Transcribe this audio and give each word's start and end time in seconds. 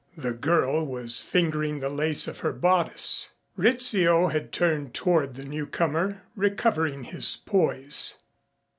The 0.17 0.33
girl 0.33 0.83
was 0.83 1.21
fingering 1.21 1.79
the 1.79 1.91
lace 1.91 2.27
of 2.27 2.39
her 2.39 2.51
bodice. 2.53 3.29
Rizzio 3.55 4.29
had 4.29 4.51
turned 4.51 4.95
toward 4.95 5.35
the 5.35 5.45
newcomer 5.45 6.23
recovering 6.35 7.03
his 7.03 7.37
poise. 7.37 8.15